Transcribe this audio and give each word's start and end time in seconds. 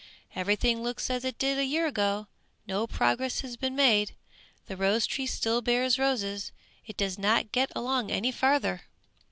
"Everything 0.33 0.81
looks 0.81 1.11
as 1.11 1.23
it 1.23 1.37
did 1.37 1.59
a 1.59 1.63
year 1.63 1.85
ago! 1.85 2.25
No 2.65 2.87
progress 2.87 3.41
has 3.41 3.55
been 3.55 3.75
made; 3.75 4.13
the 4.65 4.75
rose 4.75 5.05
tree 5.05 5.27
still 5.27 5.61
bears 5.61 5.99
roses; 5.99 6.51
it 6.87 6.97
does 6.97 7.19
not 7.19 7.51
get 7.51 7.71
along 7.75 8.09
any 8.09 8.31
farther!" 8.31 8.85